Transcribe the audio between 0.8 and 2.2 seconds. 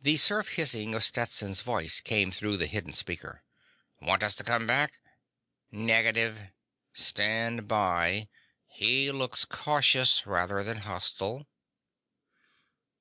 of Stetson's voice